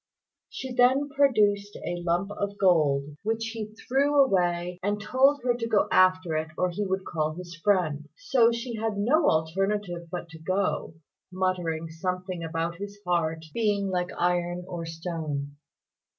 She 0.49 0.73
then 0.73 1.09
produced 1.09 1.75
a 1.85 2.01
lump 2.03 2.31
of 2.31 2.57
gold 2.57 3.17
which 3.21 3.49
he 3.53 3.75
threw 3.87 4.19
away, 4.25 4.79
and 4.81 4.99
told 4.99 5.43
her 5.43 5.53
to 5.53 5.67
go 5.67 5.87
after 5.91 6.35
it 6.37 6.47
or 6.57 6.71
he 6.71 6.83
would 6.83 7.05
call 7.05 7.35
his 7.35 7.55
friend. 7.63 8.09
So 8.17 8.51
she 8.51 8.77
had 8.77 8.97
no 8.97 9.27
alternative 9.29 10.07
but 10.09 10.27
to 10.29 10.39
go, 10.39 10.95
muttering 11.31 11.91
something 11.91 12.43
about 12.43 12.77
his 12.77 12.99
heart 13.05 13.45
being 13.53 13.89
like 13.91 14.09
iron 14.17 14.65
or 14.67 14.87
stone. 14.87 15.57